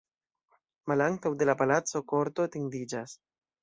[0.93, 3.19] Malantaŭ de la palaco korto etendiĝas.